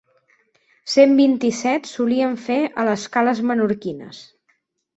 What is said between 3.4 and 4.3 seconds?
menorquines.